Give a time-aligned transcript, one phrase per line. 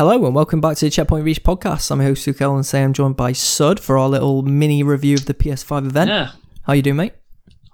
[0.00, 1.90] Hello and welcome back to the Checkpoint Reach podcast.
[1.90, 5.16] I'm your host Sukel and say I'm joined by Sud for our little mini review
[5.16, 6.08] of the PS5 event.
[6.08, 6.30] Yeah,
[6.62, 7.12] How you doing, mate?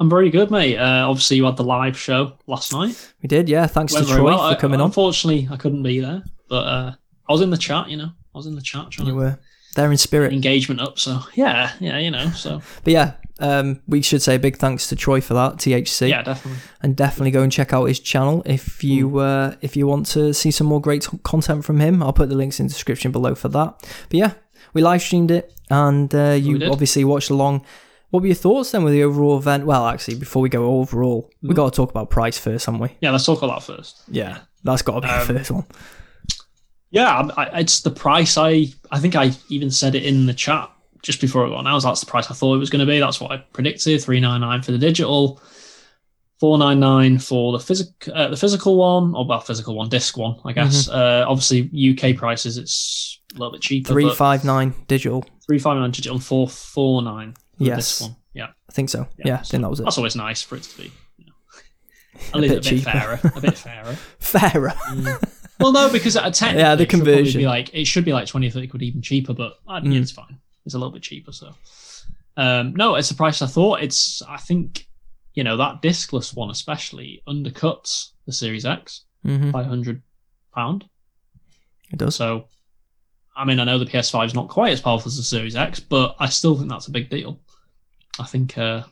[0.00, 0.76] I'm very good, mate.
[0.76, 3.12] Uh, obviously, you had the live show last night.
[3.22, 3.68] We did, yeah.
[3.68, 4.52] Thanks Went to Troy well.
[4.52, 4.88] for coming I, on.
[4.88, 6.94] Unfortunately, I couldn't be there, but uh,
[7.28, 7.90] I was in the chat.
[7.90, 9.38] You know, I was in the chat trying You were
[9.76, 10.32] there in spirit.
[10.32, 10.98] engagement up.
[10.98, 12.30] So yeah, yeah, you know.
[12.30, 16.08] So But yeah, um, we should say a big thanks to Troy for that, THC.
[16.08, 16.60] yeah, definitely.
[16.82, 19.18] and definitely go and check out his channel if you Hmm.
[19.18, 22.02] uh, if you want to see some more great content from him.
[22.02, 23.74] I'll put the links in the description below for that.
[24.08, 24.32] But yeah,
[24.74, 27.64] we live streamed it, and uh, you obviously watched along.
[28.10, 29.66] What were your thoughts then with the overall event?
[29.66, 31.54] Well, actually, before we go overall, we Hmm.
[31.56, 32.90] got to talk about price first, haven't we?
[33.00, 34.02] Yeah, let's talk about that first.
[34.08, 35.64] Yeah, that's got to be Um, the first one.
[36.90, 38.36] Yeah, I, I, it's the price.
[38.38, 40.70] I I think I even said it in the chat
[41.02, 41.84] just before it got announced.
[41.86, 42.98] That's the price I thought it was going to be.
[43.00, 44.02] That's what I predicted.
[44.02, 45.40] Three nine nine for the digital,
[46.40, 50.16] four nine nine for the physical uh, the physical one, or well, physical one, disc
[50.16, 50.88] one, I guess.
[50.88, 53.88] Uh, obviously, UK prices it's a little bit cheaper.
[53.92, 55.24] Three five nine digital.
[55.46, 57.34] three five nine digital and four four nine.
[57.58, 57.76] For Yes.
[57.98, 58.16] this one.
[58.34, 59.08] Yeah, I think so.
[59.24, 59.84] Yeah, I think that was it.
[59.84, 60.92] That's always nice for it to be.
[61.16, 61.32] You know,
[62.34, 62.90] A a, little bit bit, cheaper.
[62.90, 63.20] fairer.
[63.34, 63.92] A bit fairer.
[64.18, 64.74] Fairer.
[65.58, 67.40] Well, no, because uh, technically, Yeah, the it should conversion.
[67.40, 70.00] Be like it should be like twenty or thirty quid even cheaper, but uh, Mm.
[70.00, 70.38] it's fine.
[70.64, 71.32] It's a little bit cheaper.
[71.32, 71.54] So,
[72.36, 73.82] um, no, it's the price I thought.
[73.82, 74.86] It's I think
[75.34, 80.02] you know that discless one especially undercuts the Series X hmm by hundred
[80.54, 80.84] pound.
[81.92, 82.16] It does.
[82.16, 82.48] So,
[83.36, 85.78] I mean, I know the PS5 is not quite as powerful as the Series X,
[85.78, 87.40] but I still think that's a big deal.
[88.18, 88.82] I think uh,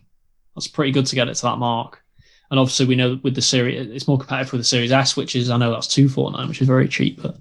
[0.55, 2.03] that's pretty good to get it to that mark.
[2.50, 5.34] And obviously, we know with the Series, it's more competitive with the Series S, which
[5.34, 7.20] is I know that's two four nine, which is very cheap.
[7.23, 7.36] But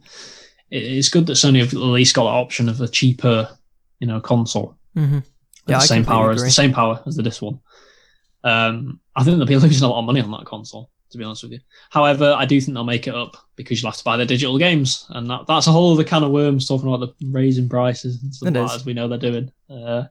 [0.72, 3.50] it's good that Sony have at least got the option of a cheaper,
[4.00, 4.78] you know, console.
[4.96, 5.20] hmm
[5.66, 7.60] with Yeah, I the same completely power as the same power as the this one.
[8.44, 11.24] Um, I think they'll be losing a lot of money on that console, to be
[11.24, 11.60] honest with you.
[11.90, 14.58] However, I do think they'll make it up because you'll have to buy the digital
[14.58, 18.22] games, and that, that's a whole other can of worms talking about the raising prices
[18.22, 19.52] and stuff like that, as we know they're doing.
[19.70, 20.04] Uh,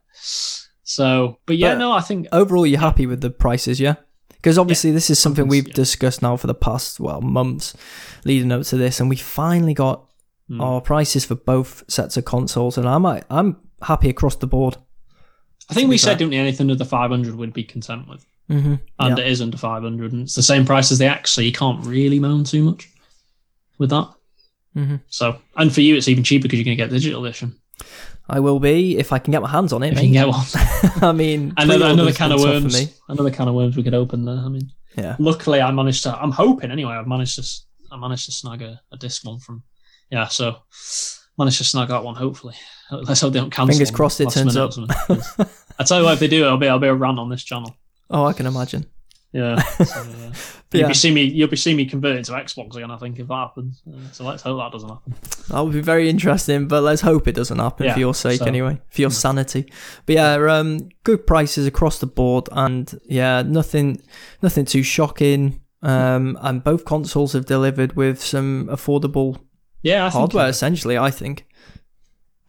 [0.85, 3.95] so, but yeah, But- no, I think overall you're happy with the prices yeah
[4.43, 5.73] because obviously this is something we've yeah.
[5.73, 7.73] discussed now for the past well months
[8.25, 10.05] leading up to this and we finally got
[10.49, 10.59] Hmm.
[10.59, 14.75] our prices for both sets of consoles and i'm i'm happy across the board
[15.69, 18.75] I think we said didn't we, anything under 500 would be content with, mm-hmm.
[18.99, 19.23] and yeah.
[19.23, 21.85] it is under 500, and it's the same price as the X, so you can't
[21.85, 22.89] really moan too much
[23.77, 24.13] with that.
[24.75, 25.01] Mhm.
[25.07, 27.55] So, and for you, it's even cheaper because you're going to get digital edition.
[28.29, 30.05] I will be if i can get my hands on it If mate.
[30.07, 31.03] you can get one.
[31.03, 32.73] i mean another, another can of been tough for worms.
[32.87, 32.93] me.
[33.09, 34.35] Another can of worms we could open there.
[34.37, 36.15] I mean, yeah luckily I managed to.
[36.15, 36.93] I'm hoping anyway.
[36.93, 37.43] I've managed to.
[37.91, 39.63] I managed to snag a, a disc one from.
[40.09, 40.57] Yeah, so
[41.37, 42.15] managed to snag that one.
[42.15, 42.55] Hopefully,
[42.91, 43.73] let's hope they don't cancel.
[43.73, 44.71] Fingers crossed it turns up.
[45.79, 47.43] I tell you what, if they do, I'll be I'll be a rant on this
[47.43, 47.75] channel.
[48.11, 48.85] oh i can imagine
[49.33, 49.61] Yeah.
[49.85, 50.03] So.
[50.69, 50.87] But You'll yeah.
[50.87, 51.23] be seeing me.
[51.25, 52.89] You'll be seeing me converted to Xbox again.
[52.89, 53.83] I think if that happens.
[53.87, 55.13] Uh, so let's hope that doesn't happen.
[55.49, 58.39] that would be very interesting but let's hope it doesn't happen Yeah, for your sake
[58.39, 59.71] so- anyway for your sanity
[60.07, 64.01] but yeah um good prices across the board and yeah nothing
[64.41, 69.37] nothing too shocking um and both consoles have delivered with some affordable
[69.83, 71.45] Yeah, I think hardware essentially i think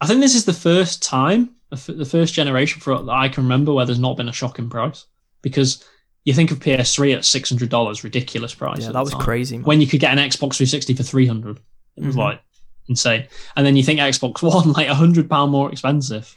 [0.01, 3.43] I think this is the first time, the the first generation for that I can
[3.43, 5.05] remember where there's not been a shocking price.
[5.41, 5.83] Because
[6.25, 8.81] you think of PS3 at six hundred dollars, ridiculous price.
[8.81, 9.21] yeah that was time.
[9.21, 9.65] crazy man.
[9.65, 11.59] When you could get an Xbox 360 for three hundred,
[11.95, 12.19] it was Mhm.
[12.19, 12.41] like
[12.89, 13.27] insane.
[13.55, 16.35] And then you think Xbox One like a hundred pound more expensive,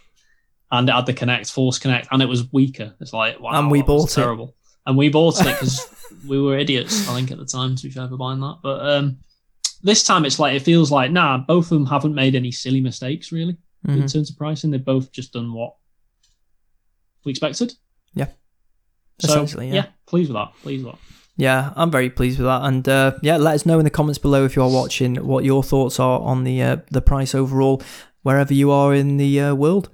[0.71, 2.94] and it had the Kinect, Force Kinect, and it was weaker.
[3.00, 4.15] It's like wow, And we bought it.
[4.15, 4.54] terrible.
[4.87, 5.87] And we bought it because
[6.26, 7.75] we were idiots, I think, at the time.
[7.76, 9.19] To be fair, for buying that, but um,
[9.82, 12.81] this time it's like it feels like nah, both of them haven't made any silly
[12.81, 13.56] mistakes really
[13.87, 14.12] in Mhm.
[14.12, 14.70] terms of pricing.
[14.70, 15.75] They've both just done what
[17.25, 17.75] we expected.
[18.15, 18.26] Yeah.
[19.21, 19.87] So, Essentially, yeah.
[20.06, 20.53] Pleased with that.
[20.62, 21.01] Pleased with that.
[21.37, 24.19] yeah i'm very pleased with that and uh yeah let us know in the comments
[24.19, 27.81] below if you are watching what your thoughts are on the uh, the price overall
[28.23, 29.89] wherever you are in the uh, world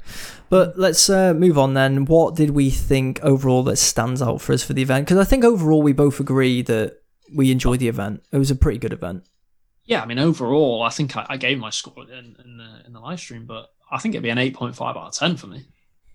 [0.48, 4.52] but let's uh, move on then what did we think overall that stands out for
[4.54, 6.98] us for the event because i think overall we both agree that
[7.34, 9.22] we enjoyed the event it was a pretty good event
[9.86, 12.92] Yeah, I mean, overall, I think I, I gave my score in, in the in
[12.94, 15.36] the live stream, but I think it'd be an eight point five out of ten
[15.36, 15.60] for me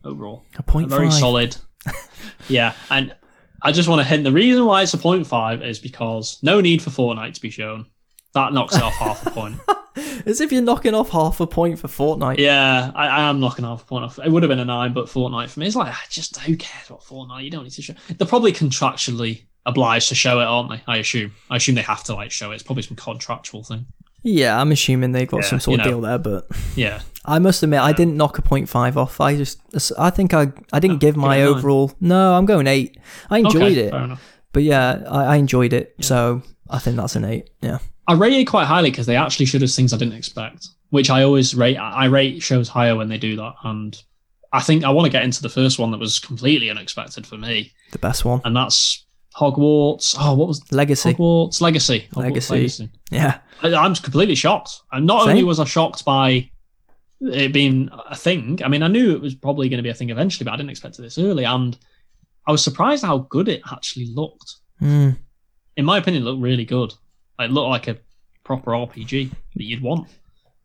[0.04, 0.42] overall.
[0.58, 1.20] a point Very five.
[1.20, 1.58] solid.
[2.50, 3.16] yeah, and
[3.62, 6.62] I just want to hint the reason why it's a point five is because no
[6.62, 7.86] need for Fortnite to be shown.
[8.34, 9.56] That knocks it off half a point.
[10.26, 13.66] as if you're knocking off half a point for fortnite Yeah, I, I am knocking
[13.66, 14.20] half a point off.
[14.24, 16.56] It would have been a nine, but Fortnite for me is like ah, just who
[16.56, 17.44] cares about Fortnite?
[17.44, 17.96] You don't need to show.
[18.18, 20.82] They're probably contractually obliged to show it, aren't they?
[20.88, 21.34] I assume.
[21.50, 22.56] I assume they have to like show it.
[22.56, 23.88] It's probably some contractual thing.
[24.22, 25.92] yeah i'm assuming they've got Yeah, some sort you of know.
[25.92, 26.46] deal there but
[26.76, 29.22] Yeah, I must admit, I didn't knock a point five off.
[29.22, 29.62] I just,
[29.98, 31.58] I think I, I didn't Oh, give my give it a nine.
[31.60, 31.92] overall.
[32.02, 32.98] No, I'm going eight.
[33.30, 34.18] I enjoyed okay, it,
[34.54, 35.96] but yeah, I, I enjoyed it.
[36.02, 37.50] So I think that's an eight.
[37.62, 40.68] Yeah, I rate it quite highly because they actually showed us things I didn't expect.
[40.90, 41.78] which I always rate.
[41.78, 43.96] I rate shows higher when they do that, and
[44.52, 47.38] I think I want to get into the first one that was completely unexpected for
[47.38, 48.42] me, The best one.
[48.44, 49.06] and that's
[49.36, 50.16] Hogwarts.
[50.20, 51.14] Oh, what was Legacy.
[51.14, 52.08] Hogwarts Legacy?
[52.14, 52.54] Hogwarts Legacy.
[52.56, 52.90] Legacy.
[53.12, 53.38] Yeah.
[53.62, 54.82] I, I'm completely shocked.
[54.92, 55.30] And not Same.
[55.32, 56.50] only was I shocked by
[57.22, 59.94] it being a thing, I mean, I knew it was probably going to be a
[59.94, 61.44] thing eventually, but I didn't expect it this early.
[61.44, 61.78] And
[62.48, 64.56] I was surprised how good it actually looked.
[64.82, 65.18] Mm.
[65.78, 66.94] In my opinion, it looked really good.
[67.40, 67.98] It looked like a
[68.44, 70.08] proper RPG that you'd want.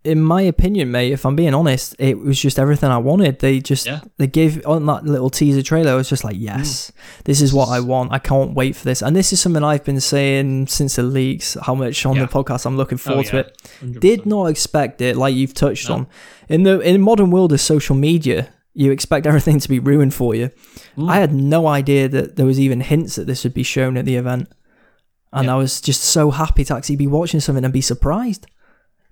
[0.04, 3.38] In my opinion, mate, if I'm being honest, it was just everything I wanted.
[3.38, 4.00] They just Yeah.
[4.18, 5.92] they gave on that little teaser trailer.
[5.92, 6.92] I was just like, yes,
[7.24, 8.12] this is what I want.
[8.12, 9.00] I can't wait for this.
[9.02, 11.56] And this is something I've been saying since the leaks.
[11.62, 12.26] How much on Yeah.
[12.26, 13.40] the podcast I'm looking forward to yeah.
[13.42, 13.62] it.
[13.82, 14.00] 100%.
[14.00, 15.94] Did not expect it, like you've touched No.
[15.94, 16.06] on.
[16.48, 20.12] In the in the modern world of social media, you expect everything to be ruined
[20.12, 20.50] for you.
[20.98, 21.08] Mm.
[21.10, 24.04] I had no idea that there was even hints that this would be shown at
[24.04, 24.48] the event,
[25.32, 25.48] and.
[25.50, 28.46] I was just so happy to actually be watching something and be surprised.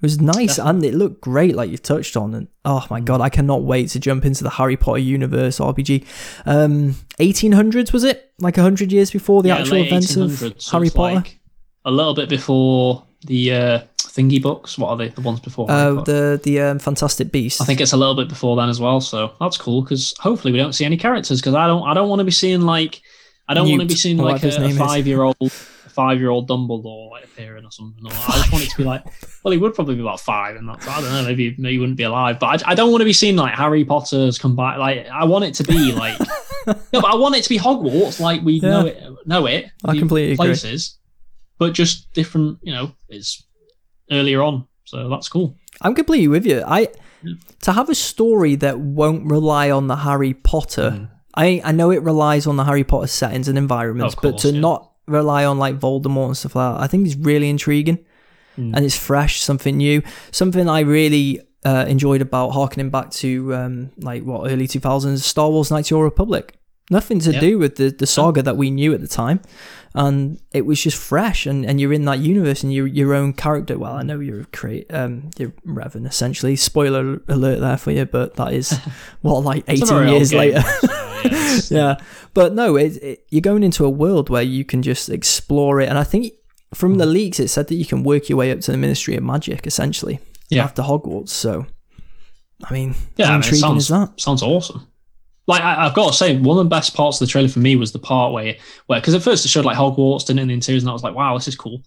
[0.03, 2.35] It was nice and it looked great, like you've touched on.
[2.35, 6.05] And oh my god, I cannot wait to jump into the Harry Potter universe RPG.
[6.45, 8.33] Um, 1800s was it?
[8.41, 11.15] Like hundred years before the Yeah, actual events of so Harry Potter.
[11.15, 11.39] like
[11.85, 14.77] a little bit before the uh, thingy books.
[14.77, 15.11] What are they?
[15.11, 15.69] The ones before?
[15.69, 16.37] Harry uh, Potter?
[16.37, 17.61] the the um, Fantastic Beasts.
[17.61, 19.01] I think it's a little bit before then as well.
[19.01, 22.09] So that's cool because hopefully we don't see any characters because I don't I don't
[22.09, 23.03] want to be seeing like
[23.49, 25.53] I don't want to be seeing like a, name five year old
[25.95, 28.05] five year old Dumbledore like appearing or something.
[28.05, 29.05] Or I just want it to be like
[29.45, 31.79] well he would probably be about five and that's I don't know maybe maybe he
[31.79, 34.57] wouldn't be alive but I, I don't want to be seen like Harry Potter's come
[34.57, 36.19] back like I want it to be like
[36.67, 38.71] no but I want it to be Hogwarts like we Yeah.
[38.71, 40.47] know it know it I completely agree.
[40.47, 40.99] places
[41.59, 43.43] but just different you know it's
[44.11, 45.57] earlier on so that's cool.
[45.81, 46.63] I'm completely with you.
[46.67, 46.89] I
[47.23, 47.35] Yeah.
[47.63, 50.91] to have a story that won't rely on the Harry Potter.
[50.91, 51.11] Mm.
[51.35, 54.51] I I know it relies on the Harry Potter settings and environments, Of but to
[54.51, 54.61] yeah.
[54.61, 57.99] not rely on like Voldemort and stuff like that, I think it's really intriguing,
[58.59, 58.77] Mm.
[58.77, 61.41] and it's fresh, something new, something I really.
[61.65, 65.91] Uh, enjoyed about harkening back to um, like what early 2000s Star Wars Knights of
[65.91, 66.57] the Old Republic.
[66.91, 67.39] Nothing to Yeah.
[67.39, 69.39] do with the, the saga that we knew at the time,
[69.95, 71.47] and it was just fresh.
[71.47, 73.79] And, and you're in that universe and you're your own character.
[73.79, 76.57] Well, I know you're create um you're Revan essentially.
[76.57, 78.77] Spoiler alert there for you, but that is
[79.23, 80.65] what like 18 years later.
[81.71, 81.97] yeah,
[82.35, 85.89] but no, it, it, you're going into a world where you can just explore it,
[85.89, 86.33] and I think
[86.75, 86.99] from Hmm.
[86.99, 89.23] the leaks it said that you can work your way up to the Ministry of
[89.23, 90.65] Magic essentially Yeah.
[90.65, 91.29] after Hogwarts.
[91.29, 91.67] So,
[92.65, 94.13] I mean, Yeah, how I mean, intriguing sounds, is that?
[94.21, 94.87] sounds awesome.
[95.49, 97.59] Like I, I've got to say, one of the best parts of the trailer for
[97.59, 98.55] me was the part where,
[98.87, 100.93] where because at first it showed like Hogwarts didn't it, in the interiors, and I
[100.93, 101.83] was like, wow, this is cool.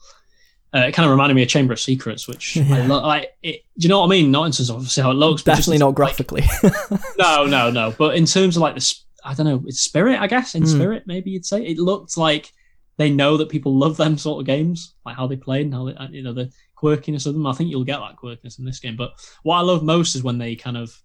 [0.75, 2.85] Uh, it kind of reminded me of Chamber of Secrets, which I Yeah.
[2.87, 3.31] lo- like.
[3.41, 4.29] It, do you know what I mean?
[4.29, 6.43] Not in terms of obviously how it looks, Definitely in- not like- graphically.
[7.17, 7.95] no, no, no.
[7.97, 8.95] But in terms of like the,
[9.25, 10.55] I don't know, it's spirit, I guess.
[10.55, 10.69] In Hmm.
[10.69, 12.51] spirit, maybe you'd say it looked like
[12.97, 15.85] they know that people love them sort of games, like how they play and how
[15.85, 16.49] they, uh, you know, the
[16.81, 17.45] quirkiness of them.
[17.47, 18.95] I think you'll get that quirkiness in this game.
[18.95, 19.13] But
[19.43, 20.95] what I love most is when they kind of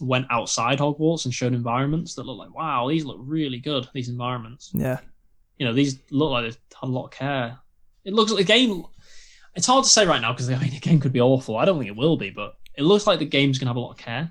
[0.00, 3.88] went outside Hogwarts and showed environments that look like, wow, these look really good.
[3.94, 5.00] These environments, yeah,
[5.58, 7.58] you know, these look like they've had a lot of care.
[8.04, 8.84] It looks like the game.
[9.54, 11.56] It's hard to say right now because I mean, the game could be awful.
[11.56, 13.80] I don't think it will be, but it looks like the game's gonna have a
[13.80, 14.30] lot of care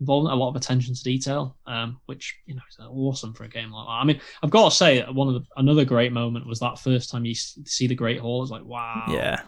[0.00, 3.48] involved a lot of attention to detail, um, which you know is awesome for a
[3.48, 3.90] game like that.
[3.92, 7.10] I mean, I've got to say one of the another great moment was that first
[7.10, 8.42] time you see the Great Hall.
[8.42, 9.40] It's like wow, Yeah.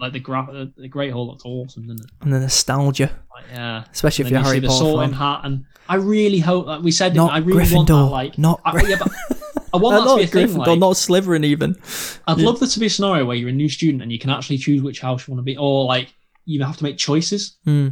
[0.00, 2.10] like the gra- the, the Great Hall looked awesome, didn't it?
[2.22, 5.18] and the nostalgia, Like, yeah, especially if And you're you Harry the Potter sorting fan.
[5.18, 8.60] hat, and I really hope that we said Not I really want that like not
[8.64, 9.10] I, yeah, but
[9.74, 10.56] I want Uh, that not to be a thing.
[10.56, 11.76] Like, not Slytherin even.
[12.26, 12.46] I'd Yeah.
[12.46, 14.58] love there to be a scenario where you're a new student and you can actually
[14.58, 17.56] choose which house you want to be, or like you have to make choices.
[17.64, 17.88] Hmm.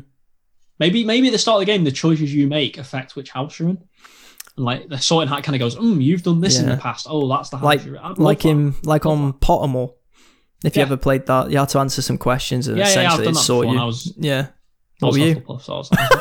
[0.78, 3.59] Maybe maybe at the start of the game, the choices you make affect which house
[3.59, 3.78] you're in.
[4.57, 7.07] And like the sorting hat kind of goes, mm, you've done this in the past.
[7.09, 8.14] Oh, that's the house Like you're in.
[8.14, 8.49] Like that.
[8.49, 9.95] in like on Pottermore.
[10.64, 10.87] If you Yeah.
[10.87, 13.35] ever played that, you had to answer some questions and Yeah, yeah, yeah, essentially it
[13.35, 13.75] that sort you.
[13.75, 14.47] was, yeah.
[15.00, 15.37] What were you?
[15.37, 16.21] Hufflepuff, so I was, I was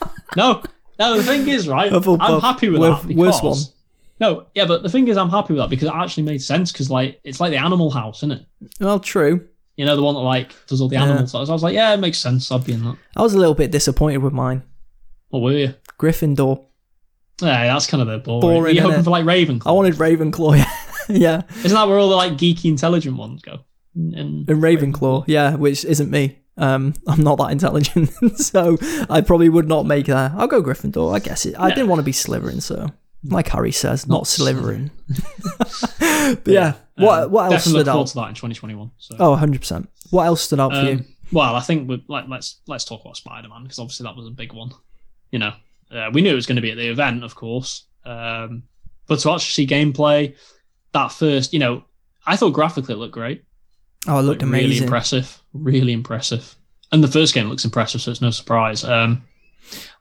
[0.00, 0.10] Hufflepuff.
[0.36, 0.62] no,
[0.98, 1.16] no.
[1.16, 1.90] The thing is, right?
[1.90, 3.58] Hufflepuff, I'm happy with worth- that because worst one.
[4.20, 6.70] no, yeah, but the thing is, I'm happy with that because it actually made sense
[6.70, 8.46] because like it's like the Animal House, isn't it?
[8.80, 9.48] Well, true.
[9.76, 11.04] You know, the one that like does all the Yeah.
[11.04, 11.32] animals.
[11.32, 12.50] So I was like, yeah, it makes sense.
[12.52, 12.96] I'd be in that.
[13.16, 14.62] I was a little bit disappointed with mine.
[15.30, 15.74] What were you?
[15.98, 16.64] Gryffindor.
[17.42, 18.40] Yeah, that's kind of the boring.
[18.40, 19.04] Boring, you hoping innit?
[19.04, 19.66] for like Ravenclaw?
[19.66, 20.56] I wanted Ravenclaw.
[21.08, 21.42] yeah, yeah.
[21.64, 23.60] Isn't that where all the like geeky, intelligent ones go?
[23.96, 25.24] And, and Ravenclaw.
[25.26, 26.38] Yeah, which isn't me.
[26.56, 28.76] Um, I'm not that intelligent, so
[29.10, 30.30] I probably would not make that.
[30.36, 31.12] I'll go Gryffindor.
[31.12, 31.56] I guess it.
[31.58, 31.74] I Yeah.
[31.74, 32.86] didn't want to be Slytherin, so
[33.24, 34.90] like Harry says, not, Not Slytherin.
[36.44, 38.06] but yeah, what Um, what else stood out?
[38.08, 38.90] to that in 2021.
[38.98, 39.16] So.
[39.18, 39.88] Oh, 100 percent.
[40.10, 40.90] What else stood out for you?
[40.92, 44.16] Um, well, I think we like let's let's talk about Spider Man because obviously that
[44.16, 44.70] was a big one.
[45.30, 45.52] You know,
[45.90, 48.62] uh, we knew it was going to be at the event, of course, um,
[49.06, 50.36] but to actually see gameplay,
[50.92, 51.84] that first, you know,
[52.26, 53.42] I thought graphically it looked great.
[54.06, 55.42] Oh, it looked Like, Really impressive.
[55.52, 56.54] Really impressive.
[56.92, 58.84] and the first game looks impressive, so it's no surprise.
[58.84, 59.24] Um,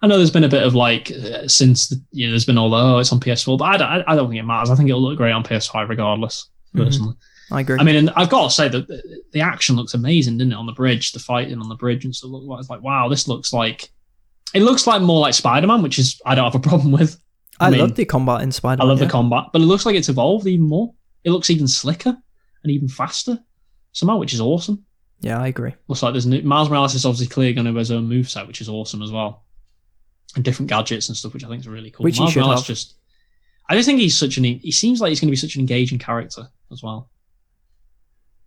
[0.01, 2.57] I know there's been a bit of like uh, since the, you know there's been
[2.57, 4.69] all the, oh it's on PS4, but I don't, I don't think it matters.
[4.69, 6.49] I think it'll look great on PS5 regardless.
[6.75, 6.83] Mhm.
[6.83, 7.15] Personally,
[7.51, 7.77] I agree.
[7.79, 10.57] I mean, and I've got to say that the, the action looks amazing, didn't it?
[10.57, 12.31] On the bridge, the fighting on the bridge and stuff.
[12.31, 13.89] Look like it's like wow, this looks like
[14.53, 17.17] it looks like more like Spider Man, which is I don't have a problem with.
[17.59, 18.79] I, I mean, love the combat in Spider.
[18.79, 18.87] Man.
[18.87, 20.93] I love the combat, but it looks like it's evolved even more.
[21.23, 22.17] It looks even slicker
[22.63, 23.39] and even faster
[23.93, 24.83] somehow, which is awesome.
[25.21, 25.73] Yeah, I agree.
[25.87, 28.45] Looks like there's new, Miles Morales is obviously clearly going to have his own moveset,
[28.45, 29.45] which is awesome as well,
[30.35, 32.03] and different gadgets and stuff, which I think is really cool.
[32.03, 32.95] Which Miles Morales just,
[33.69, 34.43] I just think he's such an.
[34.43, 37.09] He seems like he's going to be such an engaging character as well,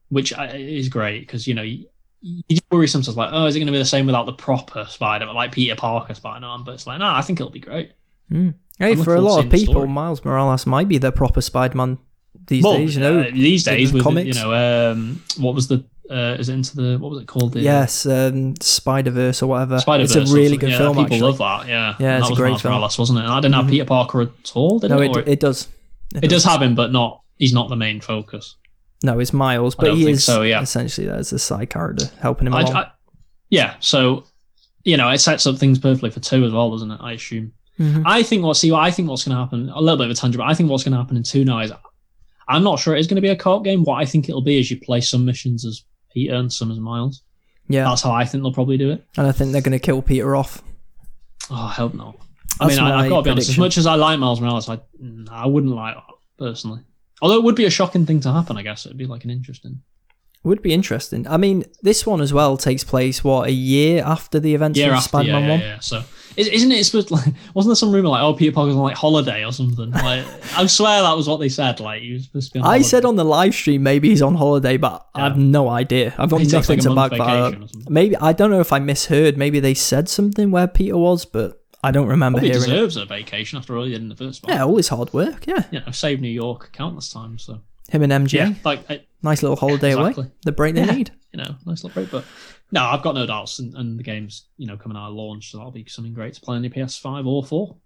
[0.09, 1.87] which is great because you know you,
[2.21, 4.85] you worry sometimes like, oh, is it going to be the same without the proper
[4.89, 6.65] Spider-Man, like Peter Parker Spider-Man?
[6.65, 7.93] But it's like, no, I think it'll be great.
[8.31, 9.87] Hey, I'm for a lot of to seeing the people.
[9.87, 11.99] Miles Morales might be the proper Spider-Man
[12.47, 12.97] these Well, days.
[12.97, 14.37] You know, uh, these days the with comics.
[14.37, 17.53] you know, um, what was the uh, is it into the what was it called?
[17.53, 19.79] The, yes, um, Spider Verse or whatever.
[19.79, 20.97] Spider-verse, it's a really good yeah, film.
[20.97, 21.21] People actually.
[21.21, 21.69] love that.
[21.69, 22.75] Yeah, Yeah, it's that a great film.
[22.75, 23.23] Morales, wasn't it?
[23.25, 23.71] And I didn't have Mhm.
[23.71, 24.79] Peter Parker at all.
[24.79, 25.17] Did No, it?
[25.17, 25.69] it, it does.
[26.15, 27.21] it does have him, but not.
[27.39, 28.57] He's not the main focus.
[29.03, 30.63] No, it's Miles, but he is so, yeah.
[30.63, 32.77] essentially there as a side character helping him I, along.
[32.77, 32.87] I,
[33.51, 34.25] yeah, so
[34.85, 37.01] you know, it sets up things perfectly for two as well, doesn't it?
[37.03, 37.53] I assume.
[37.81, 38.05] Mhm.
[38.07, 39.69] I think what see, I think what's going to happen.
[39.69, 41.45] A little bit of a tangent, but I think what's going to happen in two
[41.45, 41.73] now is,
[42.49, 43.83] I'm not sure it is going to be a co-op game.
[43.83, 45.83] What I think it'll be is you play some missions as
[46.17, 47.23] And some as Miles.
[47.69, 49.05] Yeah, That's how I think they'll probably do it.
[49.17, 50.63] and I think they're going to kill Peter off.
[51.51, 52.17] Oh, I hope not.
[52.61, 53.51] I That's mean, I, I've got to be honest.
[53.51, 54.79] As much as I like Miles Morales, I
[55.31, 56.05] I wouldn't like that
[56.39, 56.81] personally.
[57.21, 59.31] Although it would be a shocking thing to happen, I guess it'd be like an
[59.31, 59.83] interesting.
[60.45, 61.27] Would be interesting.
[61.27, 64.95] I mean, this one as well takes place what a year after the events year
[64.95, 65.61] of Spider-Man yeah, One.
[65.61, 65.67] yeah.
[65.67, 65.81] yeah.
[65.81, 66.05] So
[66.37, 67.35] isn't it supposed to, like?
[67.55, 69.91] Wasn't there some rumor like, oh, Peter Parker's on like holiday or something?
[69.91, 70.25] Like,
[70.57, 71.81] I swear that was what they said.
[71.81, 72.59] Like, he was supposed to be.
[72.61, 72.83] On I holiday.
[72.85, 75.27] said on the live stream maybe he's on holiday, but Yeah.
[75.27, 76.15] I've no idea.
[76.19, 77.45] I've got He takes, nothing like, to back that up.
[77.53, 77.93] vacation or something.
[77.93, 79.37] Maybe I don't know if I misheard.
[79.37, 82.67] Maybe they said something where Peter was, but I don't remember Probably hearing it.
[82.75, 84.53] deserves a vacation after all he did in the first one.
[84.55, 85.47] Yeah, all his hard work.
[85.47, 87.43] Yeah, You know, saved New York countless times.
[87.45, 90.25] So him and MJ, yeah, like I, nice little holiday exactly.
[90.25, 90.33] away.
[90.45, 90.93] The break they Yeah.
[90.93, 91.11] need.
[91.33, 92.11] you know, nice little break.
[92.11, 92.25] But
[92.73, 95.51] no, I've got no doubts, and, and the game's you know coming out of launch,
[95.51, 97.77] so that'll be something great to play on your PS5 or four.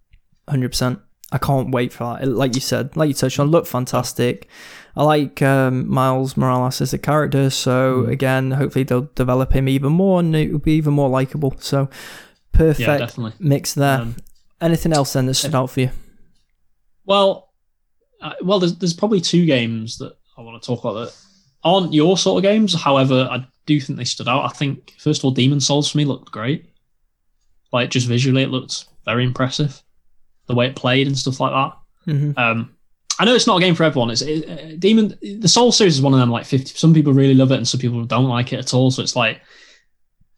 [0.49, 1.01] Hundred percent.
[1.33, 2.27] I can't wait for that.
[2.27, 4.49] Like you said, like you touched on, look fantastic.
[4.97, 8.09] I like um, Miles Morales as a character, so Mm.
[8.11, 11.55] again, hopefully they'll develop him even more, and it will be even more likable.
[11.61, 11.89] So
[12.53, 13.33] perfect Yeah, definitely.
[13.39, 13.99] mix there.
[14.01, 14.17] Um,
[14.61, 15.91] Anything else then that stood out for you?
[17.07, 17.51] Well,
[18.21, 21.17] uh, well, there's there's probably two games that I want to talk about that
[21.65, 22.75] aren't your sort of games.
[22.75, 24.45] However, I do think they stood out.
[24.45, 26.67] I think first of all, Demon's Souls for me looked great.
[27.73, 29.81] Like just visually, it looked very impressive.
[30.47, 32.13] The way it played and stuff like that.
[32.13, 32.77] hmm Um,
[33.21, 34.11] I know it's not a game for everyone.
[34.11, 35.15] It's it, uh, Demon.
[35.21, 36.31] The Soul series is one of them.
[36.31, 38.91] Like fifty, some people really love it, and some people don't like it at all.
[38.91, 39.43] So it's like,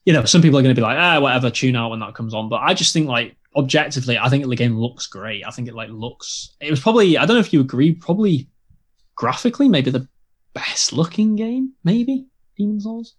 [0.05, 2.15] you know, some people are going to be like, ah, whatever, tune out when that
[2.15, 2.49] comes on.
[2.49, 5.47] But I just think like objectively, I think the game looks great.
[5.47, 6.57] I think it like looks.
[6.61, 7.17] It was probably.
[7.17, 7.93] I don't know if you agree.
[7.95, 8.49] Probably
[9.15, 10.09] graphically, maybe the
[10.53, 11.73] best looking game.
[11.85, 12.27] Maybe
[12.59, 13.15] Demon's Souls,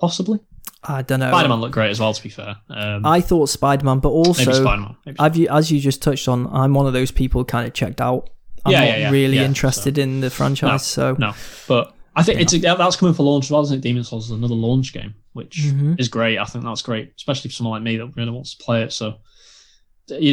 [0.00, 0.38] possibly.
[0.82, 1.30] I don't know.
[1.30, 2.14] Spider Man looked great as well.
[2.14, 5.16] To be fair, um, I thought Spider Man, but also Spider Man.
[5.18, 8.30] I've as you just touched on, I'm one of those people kind of checked out.
[8.64, 11.32] I'm Yeah, not yeah, yeah, really yeah, interested in the franchise, so No,
[11.68, 13.80] but I think it's that's coming for launch as well, isn't it?
[13.82, 15.98] Demon's Souls is another launch game, which Mhm.
[16.00, 16.38] is great.
[16.38, 18.92] I think that's great, especially for someone like me that really wants to play it.
[18.92, 19.14] So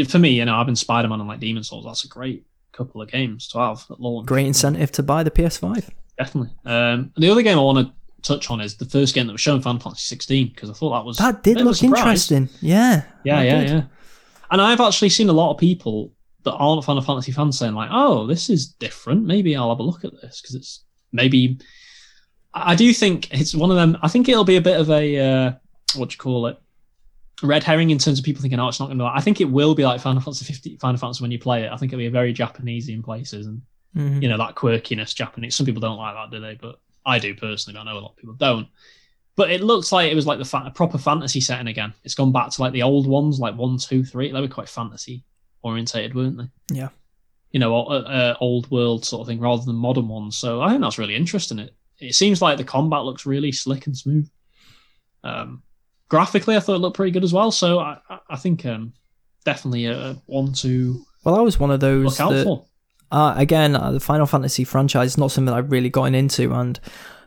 [0.09, 1.85] for me, you know, I've been Spider Man and like Demon's Souls.
[1.85, 4.25] That's a great couple of games to have at launch.
[4.27, 5.89] great incentive to buy the PS5.
[6.17, 6.51] definitely.
[6.65, 7.93] Um, the other game I want to
[8.23, 10.91] touch on is the first game that was shown, Final Fantasy 16, because I thought
[10.97, 12.49] that was That did look interesting.
[12.61, 13.03] Yeah.
[13.23, 13.69] Yeah, yeah, did.
[13.69, 13.83] yeah.
[14.51, 17.89] And I've actually seen a lot of people that aren't Final Fantasy fans saying like,
[17.91, 19.25] "Oh, this is different.
[19.25, 21.59] Maybe I'll have a look at this because it's maybe."
[22.53, 23.97] I do think it's one of them.
[24.01, 25.51] I think it'll be a bit of a uh,
[25.95, 26.57] what do you call it,
[27.43, 29.45] red herring in terms of people thinking, "Oh, it's not going to." I think it
[29.51, 31.71] will be like Final Fantasy 50, Final Fantasy when you play it.
[31.71, 33.61] I think it'll be very Japanesey in places, and
[33.95, 34.21] Mhm.
[34.23, 35.55] you know that quirkiness Japanese.
[35.55, 36.55] Some people don't like that, do they?
[36.55, 37.75] But I do personally.
[37.75, 38.67] But I know a lot of people don't.
[39.35, 41.93] But it looks like it was like the fa- proper fantasy setting again.
[42.03, 44.31] It's gone back to like the old ones, like one, two, three.
[44.31, 45.23] They were quite fantasy
[45.63, 46.49] orientated, weren't they?
[46.75, 46.89] Yeah.
[47.51, 50.37] You know, uh, uh, old world sort of thing rather than modern ones.
[50.37, 51.59] So I think that's really interesting.
[51.59, 54.29] It it seems like the combat looks really slick and smooth.
[55.23, 55.63] Um,
[56.09, 57.51] graphically, I thought it looked pretty good as well.
[57.51, 58.93] So I, I- I think um,
[59.45, 62.65] definitely a one to Well, I was one of those look out that, for.
[63.11, 66.53] Uh, again, uh, the Final Fantasy franchise is not something that I've really gotten into,
[66.53, 66.79] and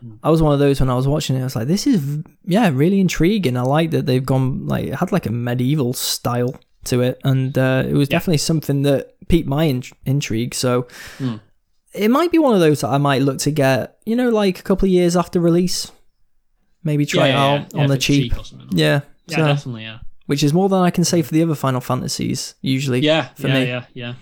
[0.03, 0.17] Mm.
[0.23, 1.41] I was one of those when I was watching it.
[1.41, 4.95] I was like, "This is yeah, really intriguing." I like that they've gone like it
[4.95, 8.15] had like a medieval style to it, and uh, it was Yeah.
[8.17, 10.55] definitely something that piqued my in- intrigue.
[10.55, 10.87] So
[11.19, 11.39] Mm.
[11.93, 14.57] it might be one of those that I might look to get, you know, like
[14.57, 15.91] a couple of years after release.
[16.83, 18.35] maybe try it out yeah, on the cheap.
[18.35, 18.41] or.
[18.71, 21.53] Yeah, yeah, so- definitely, yeah, which is more than I can say for the other
[21.53, 23.01] Final Fantasies usually.
[23.01, 23.67] yeah, for yeah, me.
[23.67, 24.13] yeah, yeah.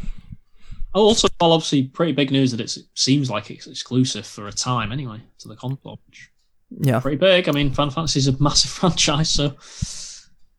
[0.95, 4.51] Oh, also, well, obviously, pretty big news that it seems like it's exclusive for a
[4.51, 5.99] time anyway to the console.
[6.07, 6.31] Which
[6.71, 7.47] Yeah, pretty big.
[7.47, 9.55] I mean, Final Fantasy is a massive franchise, so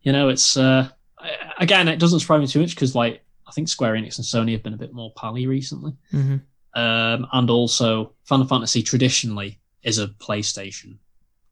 [0.03, 0.89] you know, it's uh,
[1.57, 4.53] again, it doesn't surprise me too much because, like, I think Square Enix and Sony
[4.53, 6.37] have been a bit more pally recently, hmm
[6.73, 10.95] um, and also Final Fantasy traditionally is a PlayStation.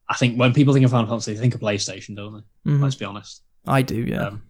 [0.08, 2.32] I think when people think of Final Fantasy, they think of PlayStation, don't
[2.64, 2.70] they?
[2.72, 3.42] hmm Let's be honest.
[3.66, 3.96] I do.
[3.96, 4.42] Yeah, Um,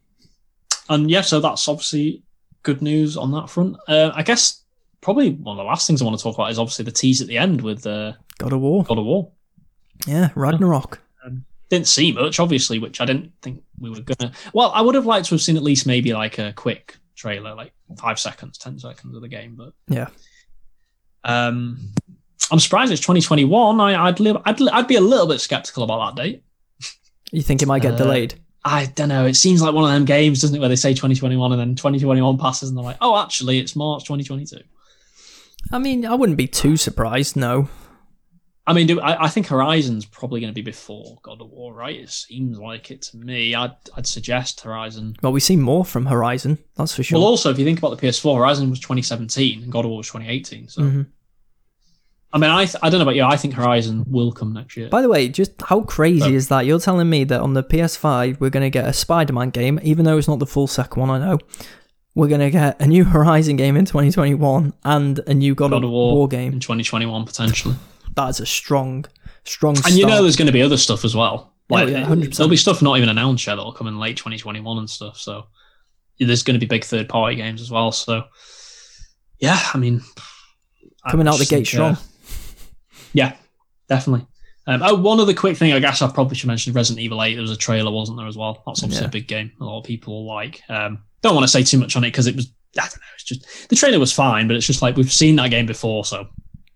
[0.88, 2.22] and yeah, so that's obviously
[2.62, 3.76] good news on that front.
[3.88, 4.62] Uh, I guess
[5.00, 7.21] probably one of the last things I want to talk about is obviously the tease
[7.23, 8.85] at the end with uh, God of War.
[8.85, 9.31] God of War.
[10.07, 11.00] Yeah, Ragnarok.
[11.71, 14.33] Didn't see much, obviously, which I didn't think we were gonna.
[14.52, 17.55] Well, I would have liked to have seen at least maybe like a quick trailer,
[17.55, 19.55] like five seconds, ten seconds of the game.
[19.55, 20.09] But Yeah.
[21.23, 21.79] um,
[22.50, 23.81] I'm surprised it's 2021.
[23.81, 26.43] I, I'd, li- I'd li- I'd be a little bit skeptical about that date.
[27.31, 28.35] You think it might get Uh, delayed?
[28.64, 29.26] I don't know.
[29.26, 31.75] It seems like one of them games, doesn't it, where they say 2021 and then
[31.76, 34.59] 2021 passes and they're like, oh, actually, it's March 2022.
[35.73, 37.37] I mean, I wouldn't be too surprised.
[37.37, 37.69] No.
[38.67, 41.73] I mean, do, I, I think Horizon's probably going to be before God of War,
[41.75, 41.97] right?
[41.97, 43.55] It seems like it to me.
[43.55, 45.17] I'd, I'd suggest Horizon.
[45.23, 46.59] Well, we see more from Horizon.
[46.76, 47.19] That's for sure.
[47.19, 49.99] Well, also, if you think about the PS4, Horizon was 2017 and God of War
[49.99, 50.69] was 2018.
[50.69, 51.07] So, Mhm.
[52.32, 53.25] I mean, I, th- I don't know about you.
[53.25, 54.88] I think Horizon will come next year.
[54.88, 56.64] By the way, just how crazy But- is that?
[56.66, 60.04] You're telling me that on the PS5 we're going to get a Spider-Man game, even
[60.04, 61.10] though it's not the full second one.
[61.10, 61.38] I know.
[62.14, 65.78] We're going to get a new Horizon game in 2021 and a new God, God
[65.78, 67.75] of of War, game in 2021 potentially.
[68.16, 69.04] That's a strong,
[69.44, 69.76] strong.
[69.84, 71.52] And you know, there's going to be other stuff as well.
[71.70, 72.37] Oh, yeah, 100%.
[72.37, 75.18] there'll be stuff not even announced yet that'll come in late 2021 and stuff.
[75.18, 75.46] So
[76.18, 77.92] there's going to be big third party games as well.
[77.92, 78.25] So
[79.38, 80.02] yeah, I mean,
[81.04, 81.92] I coming out the gate think, strong.
[81.92, 81.96] uh,
[83.12, 83.35] yeah,
[83.88, 84.26] definitely.
[84.67, 87.35] Um, oh, one other quick thing, I guess I probably should mention Resident Evil 8.
[87.35, 88.62] There was a trailer, wasn't there, as well?
[88.67, 89.09] That's obviously Yeah.
[89.09, 89.50] a big game.
[89.61, 90.62] A lot of people like.
[90.69, 93.02] Um, don't want to say too much on it because it was, I don't know,
[93.15, 96.04] it's just, the trailer was fine, but it's just like we've seen that game before.
[96.04, 96.28] So,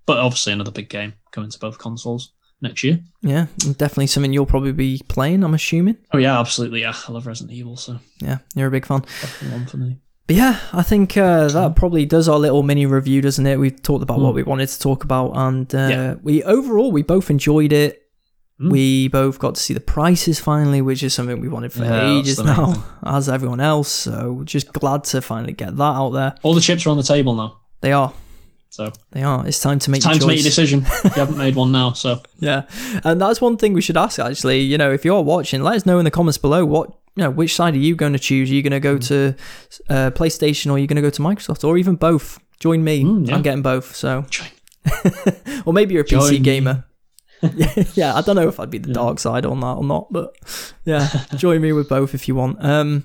[0.06, 2.98] but obviously another big game coming to both consoles next year.
[3.22, 5.44] yeah, definitely something you'll probably be playing.
[5.44, 5.96] I'm assuming.
[6.12, 6.80] Oh, yeah, absolutely.
[6.80, 9.04] Yeah, I love Resident Evil, so Yeah, you're a big fan.
[9.50, 9.98] one for me.
[10.26, 13.58] But yeah, I think uh, that probably does our little mini review, doesn't it?
[13.58, 14.36] We've talked about what Mm.
[14.36, 16.14] we wanted to talk about, and uh, Yeah.
[16.22, 18.00] we overall we both enjoyed it.
[18.60, 18.70] Mm.
[18.70, 22.18] We both got to see the prices finally, which is something we wanted for Yeah,
[22.20, 22.82] ages now, thing.
[23.04, 23.88] as everyone else.
[23.88, 26.34] So just glad to finally get that out there.
[26.42, 27.58] All the chips are on the table now.
[27.82, 28.12] They are,
[28.70, 29.46] So they are.
[29.46, 30.86] It's time to make time your to make your decision.
[31.04, 32.62] you haven't made one now, so Yeah,
[33.04, 34.18] and that's one thing we should ask.
[34.18, 37.22] Actually, you know, if you're watching, let us know in the comments below what you
[37.22, 37.30] know.
[37.30, 38.50] Which side are you going to choose?
[38.50, 39.34] Are you going to go to
[39.88, 42.38] uh, PlayStation or are you going to go to Microsoft or even both?
[42.60, 43.02] Join me.
[43.04, 43.34] Mm, yeah.
[43.34, 43.94] I'm getting both.
[43.96, 44.24] So,
[45.66, 46.38] or maybe you're a Join PC me.
[46.40, 46.84] gamer.
[47.94, 48.94] yeah, I don't know if I'd be the Yeah.
[48.94, 50.34] dark side on that or not, but
[50.84, 52.64] yeah, join me with both if you want.
[52.64, 53.04] Um,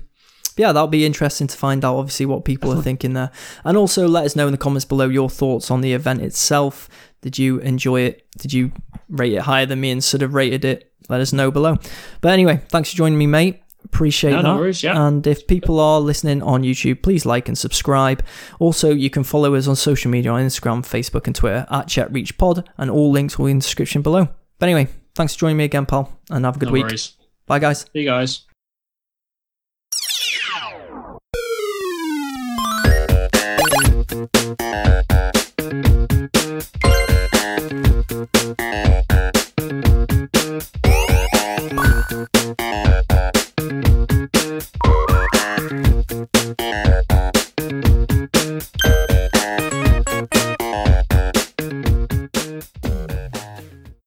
[0.56, 1.96] yeah, that'll be interesting to find out.
[1.96, 3.30] Obviously, what people are thinking there,
[3.64, 6.88] and also let us know in the comments below your thoughts on the event itself.
[7.22, 8.26] Did you enjoy it?
[8.38, 8.72] Did you
[9.08, 10.90] rate it higher than me and sort of rated it?
[11.08, 11.76] Let us know below.
[12.20, 13.60] But anyway, thanks for joining me, mate.
[13.92, 14.42] Appreciate No, that.
[14.44, 15.06] no worries, yeah.
[15.06, 18.24] And if people are listening on YouTube, please like and subscribe.
[18.58, 22.64] Also, you can follow us on social media on Instagram, Facebook, and Twitter at ChatReachPod,
[22.78, 24.28] and all links will be in the description below.
[24.58, 26.84] But anyway, thanks for joining me again, pal, and have a good no week.
[26.84, 27.16] worries.
[27.46, 27.80] Bye, guys.
[27.92, 28.46] See you guys.